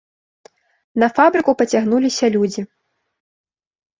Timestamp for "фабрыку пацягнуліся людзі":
1.19-2.61